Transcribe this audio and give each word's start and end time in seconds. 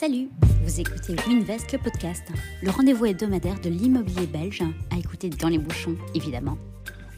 Salut, 0.00 0.28
vous 0.62 0.78
écoutez 0.78 1.16
Winvest, 1.26 1.72
le 1.72 1.78
podcast, 1.78 2.22
le 2.62 2.70
rendez-vous 2.70 3.06
hebdomadaire 3.06 3.60
de 3.60 3.68
l'immobilier 3.68 4.28
belge, 4.28 4.62
à 4.92 4.96
écouter 4.96 5.28
dans 5.28 5.48
les 5.48 5.58
bouchons, 5.58 5.96
évidemment. 6.14 6.56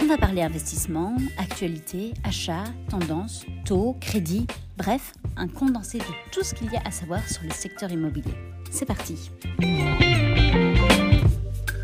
On 0.00 0.06
va 0.06 0.17
parler 0.17 0.41
investissement, 0.41 1.15
actualité, 1.37 2.15
achat, 2.25 2.65
tendance, 2.89 3.45
taux, 3.67 3.99
crédit, 4.01 4.47
bref, 4.79 5.13
un 5.37 5.47
condensé 5.47 5.99
de 5.99 6.05
tout 6.33 6.43
ce 6.43 6.55
qu'il 6.55 6.73
y 6.73 6.77
a 6.77 6.81
à 6.87 6.91
savoir 6.91 7.21
sur 7.29 7.43
le 7.43 7.51
secteur 7.51 7.93
immobilier. 7.93 8.32
C'est 8.71 8.87
parti 8.87 9.31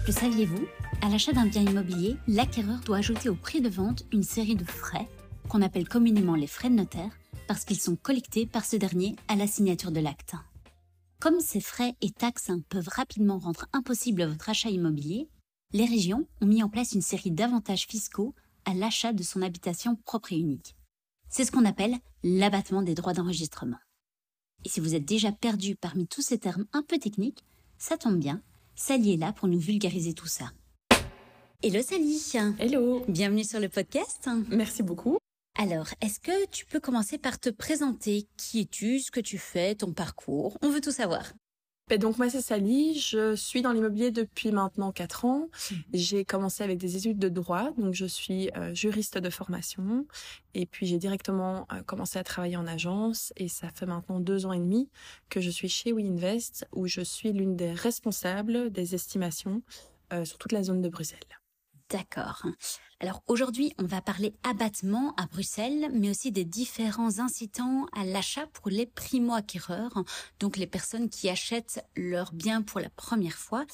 Le 0.06 0.12
saviez-vous? 0.12 0.64
À 1.02 1.10
l'achat 1.10 1.32
d'un 1.32 1.44
bien 1.44 1.60
immobilier, 1.60 2.16
l'acquéreur 2.26 2.80
doit 2.86 2.96
ajouter 2.96 3.28
au 3.28 3.34
prix 3.34 3.60
de 3.60 3.68
vente 3.68 4.06
une 4.14 4.22
série 4.22 4.56
de 4.56 4.64
frais, 4.64 5.06
qu'on 5.50 5.60
appelle 5.60 5.88
communément 5.88 6.36
les 6.36 6.46
frais 6.46 6.70
de 6.70 6.74
notaire, 6.74 7.10
parce 7.48 7.66
qu'ils 7.66 7.80
sont 7.80 7.96
collectés 7.96 8.46
par 8.46 8.64
ce 8.64 8.76
dernier 8.76 9.14
à 9.28 9.36
la 9.36 9.46
signature 9.46 9.90
de 9.90 10.00
l'acte. 10.00 10.36
Comme 11.26 11.40
ces 11.40 11.60
frais 11.60 11.96
et 12.02 12.12
taxes 12.12 12.52
peuvent 12.68 12.86
rapidement 12.86 13.40
rendre 13.40 13.66
impossible 13.72 14.22
votre 14.22 14.48
achat 14.48 14.70
immobilier, 14.70 15.28
les 15.72 15.84
régions 15.84 16.28
ont 16.40 16.46
mis 16.46 16.62
en 16.62 16.68
place 16.68 16.92
une 16.92 17.02
série 17.02 17.32
d'avantages 17.32 17.88
fiscaux 17.88 18.32
à 18.64 18.74
l'achat 18.74 19.12
de 19.12 19.24
son 19.24 19.42
habitation 19.42 19.96
propre 20.04 20.32
et 20.32 20.36
unique. 20.36 20.76
C'est 21.28 21.44
ce 21.44 21.50
qu'on 21.50 21.64
appelle 21.64 21.96
l'abattement 22.22 22.82
des 22.82 22.94
droits 22.94 23.12
d'enregistrement. 23.12 23.78
Et 24.64 24.68
si 24.68 24.78
vous 24.78 24.94
êtes 24.94 25.04
déjà 25.04 25.32
perdu 25.32 25.74
parmi 25.74 26.06
tous 26.06 26.22
ces 26.22 26.38
termes 26.38 26.66
un 26.72 26.84
peu 26.84 26.96
techniques, 26.96 27.44
ça 27.76 27.98
tombe 27.98 28.20
bien, 28.20 28.40
Sally 28.76 29.14
est 29.14 29.16
là 29.16 29.32
pour 29.32 29.48
nous 29.48 29.58
vulgariser 29.58 30.14
tout 30.14 30.28
ça. 30.28 30.52
Hello 31.60 31.82
Sally 31.82 32.22
Hello 32.60 33.02
Bienvenue 33.08 33.42
sur 33.42 33.58
le 33.58 33.68
podcast 33.68 34.30
Merci 34.48 34.84
beaucoup. 34.84 35.18
Alors, 35.58 35.86
est-ce 36.02 36.20
que 36.20 36.46
tu 36.48 36.66
peux 36.66 36.80
commencer 36.80 37.16
par 37.16 37.40
te 37.40 37.48
présenter? 37.48 38.28
Qui 38.36 38.60
es-tu? 38.60 39.00
Ce 39.00 39.10
que 39.10 39.20
tu 39.20 39.38
fais? 39.38 39.74
Ton 39.74 39.92
parcours? 39.92 40.58
On 40.60 40.68
veut 40.68 40.82
tout 40.82 40.90
savoir. 40.90 41.32
Ben 41.88 42.00
donc 42.00 42.18
moi 42.18 42.28
c'est 42.28 42.40
Sally, 42.40 42.98
je 42.98 43.36
suis 43.36 43.62
dans 43.62 43.70
l'immobilier 43.70 44.10
depuis 44.10 44.50
maintenant 44.50 44.90
4 44.90 45.24
ans. 45.24 45.48
Mhm. 45.70 45.78
J'ai 45.94 46.24
commencé 46.24 46.64
avec 46.64 46.78
des 46.78 46.96
études 46.96 47.20
de 47.20 47.28
droit, 47.28 47.70
donc 47.78 47.94
je 47.94 48.06
suis 48.06 48.50
euh, 48.56 48.74
juriste 48.74 49.18
de 49.18 49.30
formation 49.30 50.04
et 50.54 50.66
puis 50.66 50.84
j'ai 50.84 50.98
directement 50.98 51.64
euh, 51.72 51.82
commencé 51.84 52.18
à 52.18 52.24
travailler 52.24 52.56
en 52.56 52.66
agence 52.66 53.32
et 53.36 53.46
ça 53.46 53.68
fait 53.68 53.86
maintenant 53.86 54.18
deux 54.18 54.46
ans 54.46 54.52
et 54.52 54.58
demi 54.58 54.90
que 55.30 55.40
je 55.40 55.48
suis 55.48 55.68
chez 55.68 55.92
WeInvest 55.92 56.66
où 56.72 56.88
je 56.88 57.02
suis 57.02 57.32
l'une 57.32 57.54
des 57.54 57.70
responsables 57.70 58.72
des 58.72 58.96
estimations 58.96 59.62
euh, 60.12 60.24
sur 60.24 60.38
toute 60.38 60.50
la 60.50 60.64
zone 60.64 60.82
de 60.82 60.88
Bruxelles. 60.88 61.20
D'accord. 61.90 62.44
Alors 62.98 63.22
aujourd'hui, 63.28 63.72
on 63.78 63.84
va 63.84 64.00
parler 64.00 64.34
abattement 64.42 65.14
à 65.16 65.26
Bruxelles, 65.26 65.88
mais 65.92 66.10
aussi 66.10 66.32
des 66.32 66.44
différents 66.44 67.20
incitants 67.20 67.86
à 67.92 68.04
l'achat 68.04 68.46
pour 68.48 68.70
les 68.70 68.86
primo-acquéreurs, 68.86 70.02
donc 70.40 70.56
les 70.56 70.66
personnes 70.66 71.08
qui 71.08 71.28
achètent 71.28 71.84
leurs 71.94 72.32
biens 72.32 72.62
pour 72.62 72.80
la 72.80 72.90
première 72.90 73.36
fois. 73.36 73.64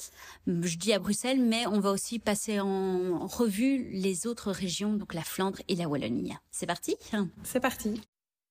Je 0.45 0.77
dis 0.77 0.93
à 0.93 0.99
Bruxelles, 0.99 1.41
mais 1.41 1.65
on 1.65 1.79
va 1.79 1.89
aussi 1.89 2.19
passer 2.19 2.59
en 2.59 3.25
revue 3.25 3.89
les 3.91 4.27
autres 4.27 4.51
régions, 4.51 4.93
donc 4.93 5.15
la 5.15 5.23
Flandre 5.23 5.61
et 5.67 5.75
la 5.75 5.87
Wallonie. 5.87 6.33
C'est 6.51 6.67
parti? 6.67 6.95
C'est 7.43 7.59
parti. 7.61 7.99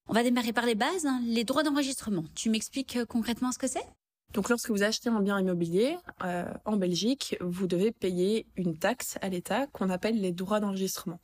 On 0.09 0.15
va 0.15 0.25
démarrer 0.25 0.53
par 0.53 0.67
les 0.67 0.75
bases, 0.75 1.07
les 1.25 1.45
droits 1.45 1.63
d'enregistrement. 1.63 2.25
Tu 2.35 2.51
m'expliques 2.51 2.97
euh, 2.97 3.07
concrètement 3.07 3.53
ce 3.53 3.59
que 3.59 3.69
c'est? 3.69 3.87
Donc 4.33 4.49
lorsque 4.49 4.71
vous 4.71 4.83
achetez 4.83 5.09
un 5.09 5.21
bien 5.21 5.39
immobilier 5.39 5.97
euh, 6.25 6.45
en 6.65 6.77
Belgique, 6.77 7.37
vous 7.41 7.67
devez 7.67 7.93
payer 7.93 8.47
une 8.57 8.79
taxe 8.79 9.19
à 9.21 9.29
l'État 9.29 9.67
qu'on 9.69 9.91
appelle 9.91 10.21
les 10.21 10.33
droits 10.33 10.61
d'enregistrement. 10.61 11.21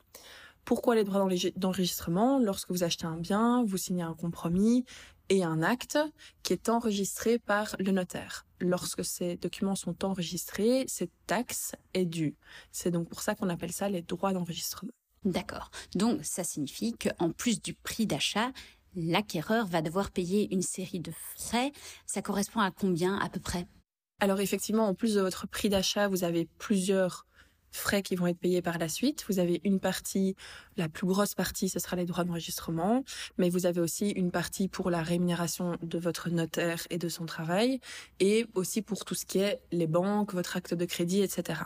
Pourquoi 0.65 0.95
les 0.95 1.05
droits 1.05 1.27
d'enregistrement? 1.57 2.39
Lorsque 2.39 2.71
vous 2.71 2.85
achetez 2.85 3.07
un 3.07 3.17
bien, 3.17 3.65
vous 3.65 3.79
signez 3.79 4.03
un 4.03 4.13
compromis 4.13 4.85
et 5.31 5.43
un 5.43 5.63
acte 5.63 5.99
qui 6.43 6.53
est 6.53 6.69
enregistré 6.69 7.39
par 7.39 7.75
le 7.79 7.93
notaire. 7.93 8.47
Lorsque 8.61 9.05
ces 9.05 9.37
documents 9.37 9.77
sont 9.77 10.05
enregistrés, 10.05 10.85
cette 10.87 11.13
taxe 11.27 11.75
est 11.95 12.05
due. 12.05 12.37
C'est 12.73 12.91
donc 12.91 13.09
pour 13.09 13.23
ça 13.23 13.35
qu'on 13.35 13.49
appelle 13.49 13.73
ça 13.73 13.89
les 13.89 14.03
droits 14.03 14.33
d'enregistrement. 14.33 14.93
D'accord. 15.25 15.71
Donc 15.95 16.25
ça 16.25 16.45
signifie 16.45 16.93
qu'en 16.93 17.33
plus 17.33 17.61
du 17.61 17.75
prix 17.75 18.07
d'achat, 18.07 18.51
l'acquéreur 18.95 19.67
va 19.67 19.83
devoir 19.83 20.11
payer 20.11 20.53
une 20.53 20.63
série 20.63 21.01
de 21.01 21.13
frais. 21.37 21.73
Ça 22.07 22.23
correspond 22.23 22.61
à 22.61 22.71
combien 22.71 23.19
à 23.19 23.29
peu 23.29 23.41
près? 23.41 23.67
Alors 24.21 24.41
effectivement, 24.41 24.89
en 24.89 24.95
plus 24.95 25.15
de 25.15 25.21
votre 25.21 25.47
prix 25.47 25.69
d'achat, 25.69 26.09
vous 26.09 26.25
avez 26.25 26.49
plusieurs 26.59 27.28
frais 27.73 28.03
qui 28.03 28.17
vont 28.17 28.27
être 28.27 28.39
payés 28.39 28.63
par 28.63 28.79
la 28.79 28.89
suite. 28.89 29.25
Vous 29.29 29.39
avez 29.39 29.61
une 29.65 29.81
partie, 29.81 30.37
la 30.77 30.89
plus 30.89 31.07
grosse 31.07 31.35
partie, 31.35 31.69
ce 31.69 31.79
sera 31.79 31.97
les 31.97 32.05
droits 32.05 32.25
d'enregistrement, 32.25 33.05
mais 33.37 33.51
vous 33.51 33.67
avez 33.67 33.81
aussi 33.81 34.11
une 34.11 34.31
partie 34.31 34.69
pour 34.69 34.91
la 34.91 35.03
rémunération 35.03 35.77
de 35.83 35.99
votre 35.99 36.31
notaire 36.31 36.87
et 36.91 36.99
de 36.99 37.09
son 37.09 37.27
travail, 37.27 37.81
et 38.21 38.47
aussi 38.55 38.83
pour 38.83 39.05
tout 39.05 39.15
ce 39.15 39.27
qui 39.27 39.39
est 39.39 39.61
les 39.73 39.87
banques, 39.87 40.35
votre 40.35 40.57
acte 40.57 40.75
de 40.75 40.85
crédit, 40.85 41.21
etc. 41.23 41.61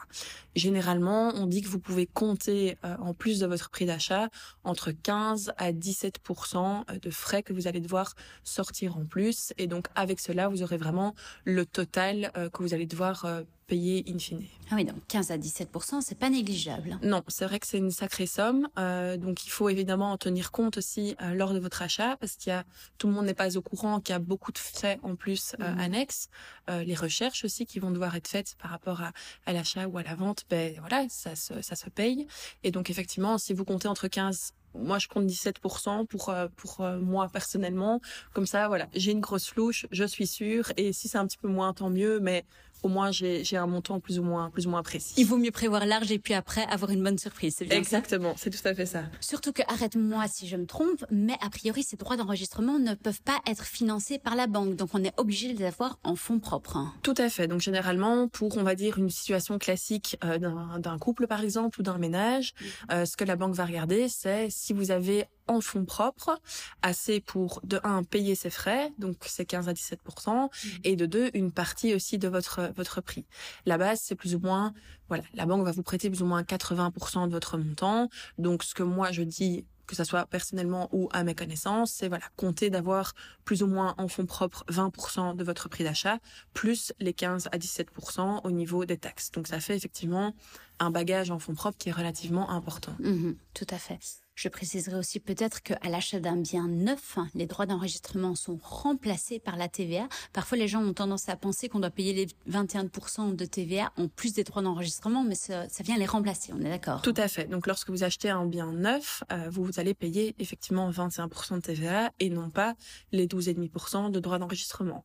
Généralement, 0.55 1.33
on 1.35 1.47
dit 1.47 1.63
que 1.63 1.69
vous 1.69 1.79
pouvez 1.79 2.07
compter, 2.07 2.79
euh, 2.85 2.97
en 2.99 3.15
plus 3.15 3.41
de 3.41 3.47
votre 3.47 3.71
prix 3.71 3.87
d'achat, 3.87 4.29
entre 4.65 4.93
15 4.93 5.53
à 5.57 5.73
17% 5.73 6.99
de 7.01 7.11
frais 7.11 7.43
que 7.43 7.53
vous 7.53 7.67
allez 7.67 7.81
devoir 7.81 8.15
sortir 8.45 8.97
en 8.97 9.05
plus, 9.05 9.53
et 9.59 9.67
donc 9.67 9.87
avec 9.95 10.21
cela, 10.21 10.49
vous 10.49 10.63
aurez 10.63 10.77
vraiment 10.77 11.15
le 11.45 11.67
total 11.67 12.33
euh, 12.37 12.49
que 12.51 12.63
vous 12.63 12.75
allez 12.75 12.87
devoir 12.87 13.25
euh, 13.25 13.43
payer 13.73 14.05
in 14.07 14.19
fine. 14.19 14.45
Ah 14.71 14.75
oui, 14.75 14.85
donc 14.85 14.99
15 15.09 15.31
à 15.31 15.39
17 15.39 15.71
c'est 16.03 16.19
pas 16.19 16.29
négligeable. 16.29 16.99
Non, 17.03 17.23
c'est 17.29 17.47
vrai 17.47 17.59
que 17.59 17.67
c'est 17.67 17.79
une 17.79 17.91
sacrée 17.91 18.27
somme. 18.27 18.69
Euh, 18.79 19.17
donc 19.17 19.47
il 19.47 19.49
faut 19.49 19.71
évidemment 19.71 20.13
en 20.13 20.19
tenir 20.19 20.51
compte 20.51 20.77
aussi 20.77 21.17
euh, 21.23 21.33
lors 21.33 21.55
de 21.55 21.59
votre 21.59 21.81
achat, 21.81 22.19
parce 22.19 22.37
qu'il 22.37 22.51
y 22.51 22.55
a 22.55 22.65
tout 22.99 23.07
le 23.07 23.15
monde 23.15 23.25
n'est 23.25 23.33
pas 23.33 23.57
au 23.57 23.63
courant 23.63 24.01
qu'il 24.01 24.13
y 24.13 24.17
a 24.17 24.19
beaucoup 24.19 24.53
de 24.53 24.59
frais 24.59 25.01
en 25.03 25.17
plus 25.17 25.57
euh, 25.61 25.73
mhm. 25.73 25.81
annexes. 25.81 26.29
les 26.69 26.95
recherches 26.95 27.45
aussi 27.45 27.65
qui 27.65 27.79
vont 27.79 27.91
devoir 27.91 28.15
être 28.15 28.29
faites 28.29 28.57
par 28.61 28.71
rapport 28.71 29.01
à, 29.01 29.13
à 29.47 29.55
l'achat 29.55 29.87
ou 29.89 29.97
à 29.97 30.03
la 30.03 30.15
vente, 30.15 30.45
ben 30.51 30.75
voilà, 30.81 31.07
ça 31.09 31.35
se, 31.35 31.63
ça 31.63 31.75
se 31.75 31.89
paye. 31.89 32.27
Et 32.63 32.71
donc 32.71 32.91
effectivement, 32.91 33.39
si 33.39 33.55
vous 33.55 33.65
comptez 33.65 33.89
entre 33.89 34.09
15 34.09 34.53
moi 34.75 34.99
je 34.99 35.07
compte 35.07 35.27
17% 35.27 36.07
pour 36.07 36.35
pour 36.57 36.83
moi 36.99 37.29
personnellement 37.29 38.01
comme 38.33 38.47
ça 38.47 38.69
voilà 38.69 38.87
j'ai 38.95 39.13
une 39.13 39.21
grosse 39.21 39.55
louche 39.55 39.87
je 39.91 40.05
suis 40.05 40.27
sûre 40.27 40.73
et 40.79 40.95
si 40.95 41.09
c'est 41.09 41.19
un 41.19 41.27
petit 41.27 41.37
peu 41.37 41.49
moins 41.49 41.75
tant 41.75 41.91
mieux 41.91 42.21
mais 42.21 42.47
au 42.83 42.89
moins 42.89 43.11
j'ai 43.11 43.57
un 43.57 43.67
montant 43.67 44.01
plus 44.01 44.19
ou 44.19 44.23
moins 44.23 44.51
plus 44.51 44.67
ou 44.67 44.71
moins 44.71 44.83
précis. 44.83 45.15
Il 45.17 45.27
vaut 45.27 45.37
mieux 45.37 45.51
prévoir 45.51 45.87
large 45.87 46.11
et 46.13 46.19
puis 46.19 46.35
après 46.35 46.65
avoir 46.65 46.91
une 46.91 47.03
bonne 47.03 47.19
surprise, 47.19 47.55
c'est 47.59 47.65
bien 47.65 47.79
Exactement, 47.79 48.35
c'est 48.37 48.51
tout 48.51 48.67
à 48.67 48.75
fait 48.75 48.87
ça. 48.87 49.05
Surtout 49.21 49.53
que 49.53 49.63
arrête-moi 49.69 50.25
si 50.29 50.49
je 50.49 50.57
me 50.57 50.67
trompe, 50.67 51.05
mais 51.11 51.37
a 51.41 51.51
priori 51.51 51.83
ces 51.83 51.97
droits 51.97 52.17
d'enregistrement 52.17 52.79
ne 52.79 52.95
peuvent 52.95 53.23
pas 53.23 53.41
être 53.47 53.65
financés 53.65 54.19
par 54.19 54.37
la 54.37 54.47
banque, 54.47 54.77
donc 54.77 54.91
on 54.95 55.05
est 55.05 55.13
obligé 55.19 55.53
de 55.53 55.59
les 55.59 55.67
avoir 55.67 55.99
en 56.05 56.17
fonds 56.17 56.39
propres. 56.39 56.79
Tout 57.03 57.15
à 57.17 57.29
fait. 57.29 57.49
Donc 57.49 57.61
généralement 57.61 58.29
pour 58.29 58.57
on 58.57 58.63
va 58.63 58.75
dire 58.75 58.99
une 58.99 59.11
situation 59.11 59.59
classique 59.59 60.17
euh, 60.25 60.39
d'un 60.39 60.99
couple 60.99 61.27
par 61.27 61.43
exemple 61.43 61.81
ou 61.81 61.83
d'un 61.83 61.99
ménage, 61.99 62.55
euh, 62.91 63.05
ce 63.05 63.17
que 63.17 63.25
la 63.25 63.37
banque 63.37 63.55
va 63.55 63.65
regarder 63.65 64.09
c'est 64.09 64.49
si 64.51 64.73
vous 64.73 64.91
avez 64.91 65.27
en 65.49 65.61
fonds 65.61 65.85
propres, 65.85 66.41
assez 66.83 67.21
pour 67.21 67.61
de 67.65 67.81
un 67.85 68.03
payer 68.05 68.35
ses 68.35 68.51
frais, 68.51 68.93
donc 68.99 69.17
c'est 69.27 69.45
15 69.45 69.69
à 69.69 69.73
17% 69.73 69.97
mmh. 70.31 70.49
et 70.85 70.97
de 70.97 71.07
deux 71.07 71.31
une 71.35 71.53
partie 71.53 71.95
aussi 71.95 72.19
de 72.19 72.29
votre 72.29 72.73
votre 72.77 73.01
prix. 73.01 73.27
La 73.67 73.79
base 73.79 74.01
c'est 74.03 74.15
plus 74.15 74.35
ou 74.35 74.39
moins 74.39 74.73
voilà, 75.09 75.25
la 75.35 75.45
banque 75.45 75.65
va 75.65 75.73
vous 75.73 75.83
prêter 75.83 76.09
plus 76.09 76.23
ou 76.23 76.27
moins 76.27 76.43
80 76.43 76.93
de 77.27 77.33
votre 77.33 77.59
montant. 77.59 78.09
Donc 78.39 78.63
ce 78.63 78.75
que 78.75 78.83
moi 78.83 79.13
je 79.13 79.23
dis 79.23 79.67
que 79.87 79.97
ça 79.97 80.05
soit 80.05 80.27
personnellement 80.27 80.89
ou 80.93 81.09
à 81.13 81.23
mes 81.23 81.35
connaissances, 81.35 81.93
c'est 81.93 82.09
voilà, 82.09 82.25
compter 82.37 82.71
d'avoir 82.71 83.13
plus 83.45 83.63
ou 83.63 83.67
moins 83.67 83.95
en 83.99 84.09
fonds 84.09 84.27
propres 84.27 84.65
20% 84.71 85.37
de 85.37 85.45
votre 85.45 85.69
prix 85.69 85.85
d'achat, 85.85 86.19
plus 86.55 86.93
les 86.99 87.13
15 87.13 87.49
à 87.53 87.59
17% 87.59 88.41
au 88.45 88.51
niveau 88.51 88.85
des 88.85 88.97
taxes. 88.97 89.31
Donc 89.33 89.49
ça 89.49 89.61
fait 89.61 89.77
effectivement 89.77 90.35
un 90.79 90.91
bagage 90.91 91.31
en 91.31 91.39
fonds 91.39 91.55
propres 91.55 91.77
qui 91.79 91.91
est 91.91 91.93
relativement 91.93 92.51
important. 92.51 92.97
Mmh 93.01 93.33
tout 93.55 93.67
à 93.69 93.77
fait. 93.77 94.22
Je 94.35 94.49
préciserai 94.49 94.97
aussi 94.97 95.21
peut-être 95.21 95.63
qu'à 95.63 95.79
l'achat 95.91 96.19
d'un 96.19 96.37
bien 96.37 96.67
neuf, 96.67 97.19
les 97.35 97.47
droits 97.47 97.67
d'enregistrement 97.67 98.35
sont 98.35 98.59
remplacés 98.63 99.39
par 99.39 99.57
la 99.57 99.69
TVA. 99.69 100.09
Parfois, 100.33 100.57
les 100.57 100.69
gens 100.69 100.83
ont 100.83 100.95
tendance 100.95 101.29
à 101.29 101.37
penser 101.37 101.69
qu'on 101.69 101.81
doit 101.81 101.91
payer 101.91 102.15
les 102.15 102.27
21% 102.51 103.37
de 103.37 103.45
TVA 103.45 103.93
en 103.99 104.09
plus 104.09 104.33
des 104.33 104.43
droits 104.45 104.63
d'enregistrement, 104.63 105.23
mais 105.23 105.35
ça, 105.35 105.67
vient 105.81 105.99
les 105.99 106.07
remplacer, 106.07 106.53
on 106.55 106.61
est 106.61 106.71
d'accord 106.71 107.03
Tout 107.03 107.15
à 107.17 107.29
fait. 107.29 107.45
Donc, 107.45 107.67
lorsque 107.67 107.91
vous 107.91 108.05
achetez 108.05 108.31
un 108.31 108.47
bien 108.47 108.73
neuf, 108.73 109.23
euh, 109.33 109.49
vous, 109.51 109.69
allez 109.77 109.93
payer 109.95 110.35
effectivement 110.39 110.91
21% 110.91 111.57
de 111.57 111.61
TVA 111.61 112.11
et 112.19 112.31
non 112.31 112.49
pas 112.49 112.75
les 113.13 113.27
12,5% 113.27 114.11
de 114.11 114.21
droits 114.21 114.39
d'enregistrement. 114.39 115.05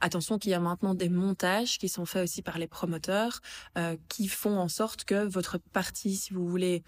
Attention 0.00 0.38
qu'il 0.38 0.50
y 0.50 0.54
a 0.54 0.60
maintenant 0.60 0.94
des 0.94 1.08
montages 1.08 1.78
qui 1.78 1.88
sont 1.88 2.04
faits 2.04 2.24
aussi 2.24 2.42
par 2.42 2.58
les 2.58 2.66
promoteurs 2.66 3.40
euh, 3.78 3.96
qui 4.08 4.28
font 4.28 4.58
en 4.58 4.68
sorte 4.68 5.04
que 5.04 5.26
votre 5.26 5.56
partie, 5.58 6.16
si 6.16 6.34
vous 6.34 6.46
voulez, 6.46 6.82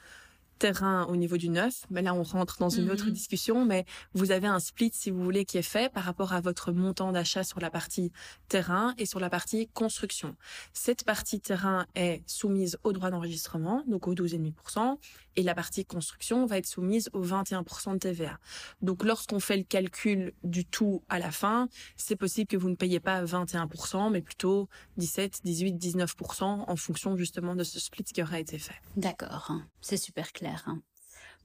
terrain 0.59 1.05
au 1.07 1.17
niveau 1.17 1.37
du 1.37 1.49
neuf, 1.49 1.85
mais 1.91 2.03
là 2.03 2.15
on 2.15 2.23
rentre 2.23 2.59
dans 2.59 2.69
une 2.69 2.91
autre 2.91 3.07
Mhm. 3.07 3.13
discussion, 3.13 3.65
mais 3.65 3.85
vous 4.15 4.31
avez 4.31 4.47
un 4.47 4.59
split 4.61 4.91
si 4.93 5.11
vous 5.11 5.23
voulez 5.23 5.45
qui 5.45 5.59
est 5.59 5.63
fait 5.63 5.93
par 5.93 6.05
rapport 6.05 6.33
à 6.33 6.41
votre 6.41 6.73
montant 6.73 7.13
d'achat 7.13 7.45
sur 7.45 7.61
la 7.61 7.71
partie 7.71 8.13
terrain 8.49 8.95
et 8.99 9.07
sur 9.07 9.21
la 9.21 9.31
partie 9.31 9.69
construction. 9.69 10.37
Cette 10.73 11.05
partie 11.05 11.41
terrain 11.41 11.87
est 11.95 12.23
soumise 12.27 12.77
au 12.85 12.93
droit 12.93 13.11
d'enregistrement, 13.11 13.83
donc 13.87 14.09
au 14.09 14.15
12,5%, 14.15 14.99
et 15.37 15.43
la 15.43 15.55
partie 15.55 15.85
construction 15.85 16.47
va 16.47 16.59
être 16.59 16.67
soumise 16.67 17.09
au 17.13 17.23
21% 17.23 17.93
de 17.95 17.99
TVA. 17.99 18.39
Donc 18.83 19.05
lorsqu'on 19.05 19.39
fait 19.41 19.57
le 19.57 19.63
calcul 19.63 20.33
du 20.43 20.65
tout 20.65 21.03
à 21.09 21.19
la 21.19 21.31
fin, 21.31 21.69
c'est 21.97 22.17
possible 22.17 22.49
que 22.49 22.57
vous 22.57 22.71
ne 22.71 22.75
payez 22.75 22.99
pas 23.01 23.23
21%, 23.25 24.11
mais 24.11 24.21
plutôt 24.21 24.69
17, 24.97 25.41
18, 25.45 25.75
19% 25.75 26.65
en 26.67 26.77
fonction 26.77 27.17
justement 27.17 27.55
de 27.55 27.63
ce 27.65 27.79
split 27.79 28.05
qui 28.05 28.23
aura 28.23 28.41
été 28.41 28.59
fait. 28.59 28.75
D'accord, 28.97 29.53
c'est 29.81 29.97
super 29.97 30.33
clair. 30.33 30.48
Hein. 30.67 30.83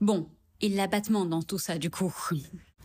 Bon, 0.02 0.30
et 0.62 0.70
l'abattement 0.70 1.26
dans 1.26 1.42
tout 1.44 1.58
ça, 1.60 1.78
du 1.78 1.90
coup 1.90 2.14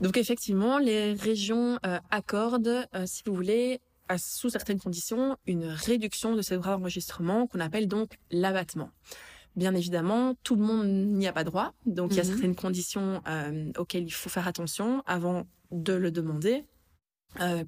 Donc 0.01 0.17
effectivement, 0.17 0.79
les 0.79 1.13
régions 1.15 1.79
euh, 1.87 1.99
accordent, 2.11 2.87
euh, 2.95 3.05
si 3.07 3.23
vous 3.27 3.35
voulez, 3.35 3.81
à- 4.09 4.19
sous 4.19 4.51
certaines 4.51 4.81
conditions, 4.81 5.37
une 5.47 5.65
réduction 5.67 6.35
de 6.35 6.43
ces 6.43 6.57
droits 6.57 6.77
d'enregistrement 6.77 7.47
qu'on 7.47 7.61
appelle 7.61 7.89
donc 7.89 8.17
l'abattement. 8.31 8.91
Bien 9.57 9.75
évidemment, 9.75 10.35
tout 10.45 10.55
le 10.57 10.63
monde 10.63 10.87
n'y 10.87 11.27
a 11.27 11.33
pas 11.33 11.45
droit, 11.45 11.73
donc 11.87 12.13
il 12.13 12.17
y 12.17 12.21
a 12.21 12.25
Mhm. 12.25 12.31
certaines 12.31 12.55
conditions 12.55 13.23
euh, 13.27 13.73
auxquelles 13.77 14.05
il 14.05 14.11
faut 14.13 14.29
faire 14.29 14.47
attention 14.47 15.03
avant 15.07 15.47
de 15.73 15.93
le 15.95 16.11
demander. 16.11 16.65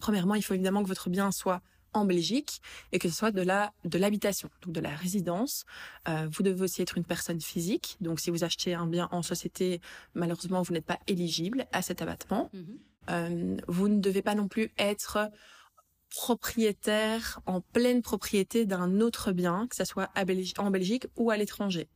Premièrement, 0.00 0.34
il 0.34 0.42
faut 0.42 0.54
évidemment 0.54 0.82
que 0.82 0.88
votre 0.88 1.10
bien 1.10 1.30
soit 1.32 1.60
en 1.92 2.04
Belgique 2.04 2.60
et 2.92 2.98
que 2.98 3.08
ce 3.08 3.14
soit 3.14 3.30
de 3.30 3.42
la 3.42 3.72
de 3.84 3.98
l'habitation, 3.98 4.50
donc 4.62 4.74
de 4.74 4.80
la 4.80 4.90
résidence. 4.90 5.64
Euh, 6.08 6.28
vous 6.30 6.42
devez 6.42 6.62
aussi 6.62 6.82
être 6.82 6.96
une 6.96 7.04
personne 7.04 7.40
physique, 7.40 7.96
donc 8.00 8.20
si 8.20 8.30
vous 8.30 8.44
achetez 8.44 8.74
un 8.74 8.86
bien 8.86 9.08
en 9.12 9.22
société, 9.22 9.80
malheureusement 10.14 10.62
vous 10.62 10.72
n'êtes 10.72 10.86
pas 10.86 10.98
éligible 11.06 11.66
à 11.72 11.82
cet 11.82 12.02
abattement. 12.02 12.50
Euh, 13.08 13.56
vous 13.66 13.88
ne 13.88 14.00
devez 14.00 14.22
pas 14.22 14.34
non 14.34 14.48
plus 14.48 14.70
être 14.78 15.30
propriétaire 16.10 17.40
en 17.46 17.60
pleine 17.60 18.02
propriété 18.02 18.66
d'un 18.66 19.00
autre 19.00 19.32
bien, 19.32 19.66
que 19.68 19.76
ce 19.76 19.84
soit 19.84 20.10
à 20.14 20.24
Belgi- 20.24 20.58
en 20.58 20.70
Belgique 20.70 21.06
ou 21.16 21.30
à 21.30 21.36
l'étranger. 21.36 21.88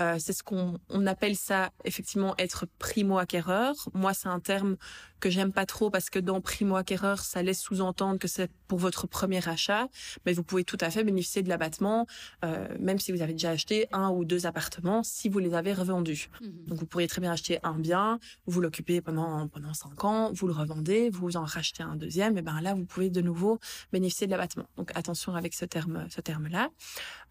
Euh, 0.00 0.16
c'est 0.18 0.32
ce 0.32 0.42
qu'on 0.42 0.78
on 0.90 1.06
appelle 1.06 1.36
ça 1.36 1.70
effectivement 1.84 2.34
être 2.38 2.66
primo-acquéreur. 2.78 3.74
Moi, 3.94 4.14
c'est 4.14 4.28
un 4.28 4.40
terme 4.40 4.76
que 5.20 5.30
j'aime 5.30 5.52
pas 5.52 5.64
trop 5.64 5.88
parce 5.90 6.10
que 6.10 6.18
dans 6.18 6.40
primo-acquéreur, 6.42 7.20
ça 7.20 7.42
laisse 7.42 7.60
sous-entendre 7.60 8.18
que 8.18 8.28
c'est 8.28 8.50
pour 8.68 8.78
votre 8.78 9.06
premier 9.06 9.46
achat, 9.48 9.88
mais 10.26 10.34
vous 10.34 10.42
pouvez 10.42 10.64
tout 10.64 10.76
à 10.80 10.90
fait 10.90 11.02
bénéficier 11.02 11.42
de 11.42 11.48
l'abattement, 11.48 12.06
euh, 12.44 12.68
même 12.78 12.98
si 12.98 13.10
vous 13.12 13.22
avez 13.22 13.32
déjà 13.32 13.50
acheté 13.50 13.88
un 13.92 14.10
ou 14.10 14.24
deux 14.24 14.44
appartements, 14.46 15.02
si 15.02 15.28
vous 15.30 15.38
les 15.38 15.54
avez 15.54 15.72
revendus. 15.72 16.28
Mhm. 16.42 16.64
Donc 16.66 16.78
vous 16.78 16.86
pourriez 16.86 17.08
très 17.08 17.22
bien 17.22 17.32
acheter 17.32 17.58
un 17.62 17.78
bien, 17.78 18.18
vous 18.46 18.60
l'occupez 18.60 19.00
pendant 19.00 19.48
pendant 19.48 19.72
cinq 19.72 20.04
ans, 20.04 20.30
vous 20.32 20.46
le 20.46 20.52
revendez, 20.52 21.08
vous 21.10 21.36
en 21.36 21.44
rachetez 21.44 21.82
un 21.82 21.96
deuxième, 21.96 22.36
et 22.36 22.42
ben 22.42 22.60
là 22.60 22.74
vous 22.74 22.84
pouvez 22.84 23.08
de 23.08 23.20
nouveau 23.22 23.53
bénéficier 23.92 24.26
de 24.26 24.32
l'abattement. 24.32 24.66
Donc 24.76 24.90
attention 24.94 25.34
avec 25.34 25.54
ce 25.54 25.64
terme 25.64 26.06
ce 26.10 26.20
terme 26.20 26.48
là. 26.48 26.70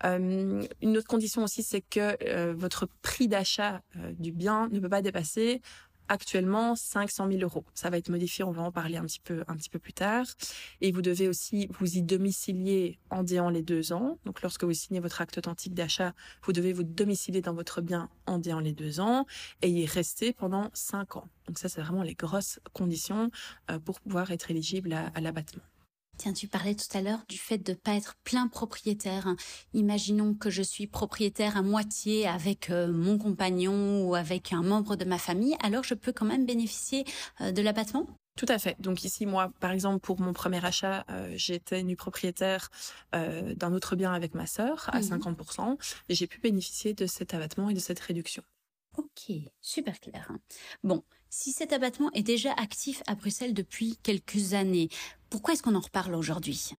Euh, 0.05 0.63
une 0.81 0.97
autre 0.97 1.07
condition 1.07 1.43
aussi 1.43 1.63
c'est 1.63 1.81
que 1.81 2.17
euh, 2.27 2.53
votre 2.55 2.87
prix 3.01 3.27
d'achat 3.27 3.81
euh, 3.97 4.13
du 4.17 4.31
bien 4.31 4.69
ne 4.69 4.79
peut 4.79 4.89
pas 4.89 5.01
dépasser 5.01 5.61
actuellement 6.09 6.75
500 6.75 7.29
000 7.29 7.41
euros. 7.41 7.63
Ça 7.73 7.89
va 7.89 7.97
être 7.97 8.09
modifié, 8.09 8.43
on 8.43 8.51
va 8.51 8.61
en 8.61 8.71
parler 8.73 8.97
un 8.97 9.05
petit 9.05 9.21
peu 9.21 9.43
un 9.47 9.55
petit 9.55 9.69
peu 9.69 9.79
plus 9.79 9.93
tard. 9.93 10.25
Et 10.81 10.91
vous 10.91 11.01
devez 11.01 11.29
aussi 11.29 11.67
vous 11.79 11.97
y 11.97 12.03
domicilier 12.03 12.99
en 13.09 13.23
déant 13.23 13.49
les 13.49 13.63
deux 13.63 13.93
ans. 13.93 14.19
Donc 14.25 14.41
lorsque 14.41 14.65
vous 14.65 14.73
signez 14.73 14.99
votre 14.99 15.21
acte 15.21 15.37
authentique 15.37 15.73
d'achat, 15.73 16.13
vous 16.43 16.51
devez 16.51 16.73
vous 16.73 16.83
domicilier 16.83 17.41
dans 17.41 17.53
votre 17.53 17.81
bien 17.81 18.09
en 18.25 18.37
déant 18.37 18.59
les 18.59 18.73
deux 18.73 18.99
ans 18.99 19.25
et 19.61 19.69
y 19.69 19.85
rester 19.85 20.33
pendant 20.33 20.69
cinq 20.73 21.15
ans. 21.15 21.29
Donc 21.47 21.57
ça, 21.57 21.69
c'est 21.69 21.81
vraiment 21.81 22.03
les 22.03 22.15
grosses 22.15 22.59
conditions 22.73 23.31
pour 23.85 24.01
pouvoir 24.01 24.31
être 24.31 24.51
éligible 24.51 24.93
à 24.93 25.21
l'abattement. 25.21 25.63
Tiens, 26.17 26.33
tu 26.33 26.47
parlais 26.47 26.75
tout 26.75 26.95
à 26.95 27.01
l'heure 27.01 27.23
du 27.27 27.37
fait 27.37 27.57
de 27.57 27.71
ne 27.71 27.77
pas 27.77 27.95
être 27.95 28.15
plein 28.23 28.47
propriétaire. 28.47 29.27
hein. 29.27 29.35
Imaginons 29.73 30.35
que 30.35 30.49
je 30.49 30.61
suis 30.61 30.87
propriétaire 30.87 31.57
à 31.57 31.61
moitié 31.61 32.27
avec 32.27 32.69
euh, 32.69 32.91
mon 32.91 33.17
compagnon 33.17 34.05
ou 34.07 34.15
avec 34.15 34.53
un 34.53 34.61
membre 34.61 34.95
de 34.95 35.05
ma 35.05 35.17
famille, 35.17 35.55
alors 35.61 35.83
je 35.83 35.95
peux 35.95 36.13
quand 36.13 36.25
même 36.25 36.45
bénéficier 36.45 37.03
euh, 37.41 37.51
de 37.51 37.61
l'abattement? 37.61 38.07
Tout 38.35 38.45
à 38.49 38.57
fait. 38.57 38.75
Donc 38.79 39.03
ici, 39.03 39.25
moi, 39.25 39.51
par 39.59 39.71
exemple, 39.71 39.99
pour 39.99 40.19
mon 40.19 40.33
premier 40.33 40.63
achat, 40.63 41.03
euh, 41.09 41.33
j'étais 41.35 41.83
nue 41.83 41.95
propriétaire 41.95 42.69
euh, 43.15 43.53
d'un 43.55 43.73
autre 43.73 43.95
bien 43.95 44.13
avec 44.13 44.33
ma 44.33 44.47
sœur 44.47 44.89
à 44.93 44.99
Mhm. 44.99 45.03
50% 45.03 45.77
et 46.09 46.15
j'ai 46.15 46.27
pu 46.27 46.39
bénéficier 46.39 46.93
de 46.93 47.05
cet 47.05 47.33
abattement 47.33 47.69
et 47.69 47.73
de 47.73 47.79
cette 47.79 47.99
réduction. 47.99 48.43
Ok, 48.97 49.31
super 49.59 49.99
clair. 49.99 50.27
hein. 50.29 50.39
Bon, 50.83 51.03
si 51.33 51.51
cet 51.51 51.73
abattement 51.73 52.11
est 52.13 52.21
déjà 52.21 52.53
actif 52.53 53.01
à 53.07 53.15
Bruxelles 53.15 53.55
depuis 53.55 53.97
quelques 54.03 54.53
années, 54.53 54.89
pourquoi 55.31 55.55
est-ce 55.55 55.63
qu'on 55.63 55.73
en 55.73 55.79
reparle 55.79 56.13
aujourd'hui? 56.13 56.73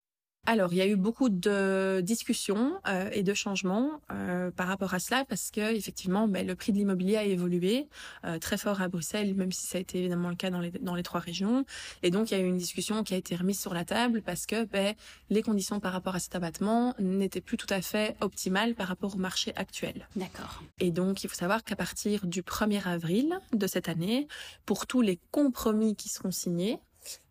Alors, 0.47 0.73
il 0.73 0.77
y 0.77 0.83
a 0.83 0.87
eu 0.87 0.97
beaucoup 0.97 1.31
de 1.31 2.01
discussions 2.03 2.75
euh, 2.87 3.09
et 3.13 3.23
de 3.23 3.33
changements 3.33 4.01
euh, 4.13 4.51
par 4.51 4.69
rapport 4.69 4.93
à 4.93 4.99
cela 4.99 5.25
parce 5.25 5.51
que 5.51 5.75
effectivement, 5.75 6.29
ben, 6.29 6.47
le 6.47 6.55
prix 6.55 6.73
de 6.73 6.77
l'immobilier 6.77 7.17
a 7.17 7.25
évolué 7.25 7.89
euh, 8.25 8.39
très 8.39 8.59
fort 8.59 8.83
à 8.83 8.89
Bruxelles, 8.89 9.35
même 9.35 9.53
si 9.53 9.67
ça 9.67 9.79
a 9.79 9.81
été 9.81 9.99
évidemment 10.01 10.29
le 10.29 10.37
cas 10.37 10.51
dans 10.51 10.61
les 10.61 10.71
dans 10.71 10.95
les 10.95 11.03
trois 11.03 11.21
régions. 11.21 11.65
Et 12.03 12.11
donc, 12.11 12.31
il 12.31 12.39
y 12.39 12.41
a 12.41 12.41
eu 12.41 12.47
une 12.47 12.59
discussion 12.59 13.05
qui 13.05 13.15
a 13.15 13.17
été 13.17 13.37
remise 13.37 13.59
sur 13.59 13.73
la 13.73 13.85
table 13.85 14.21
parce 14.21 14.45
que 14.45 14.65
ben, 14.65 14.95
les 15.31 15.43
conditions 15.43 15.81
par 15.81 15.93
rapport 15.93 16.15
à 16.15 16.19
cet 16.19 16.35
abattement 16.35 16.95
n'étaient 16.99 17.41
plus 17.41 17.57
tout 17.57 17.67
à 17.71 17.81
fait 17.81 18.17
optimales 18.21 18.75
par 18.75 18.89
rapport 18.89 19.15
au 19.15 19.19
marché 19.19 19.53
actuel. 19.57 20.09
D'accord. 20.15 20.63
Et 20.79 20.91
donc, 20.91 21.25
il 21.25 21.31
faut 21.31 21.37
savoir 21.37 21.65
qu'à 21.65 21.77
partir 21.77 22.27
du 22.27 22.43
1er 22.43 22.87
avril 22.87 23.39
de 23.55 23.67
cette 23.67 23.89
année, 23.89 24.29
pour 24.67 24.87
tous 24.87 25.01
les 25.01 25.19
compromis 25.31 25.97
qui 25.97 26.11
seront 26.11 26.31
signés, 26.31 26.81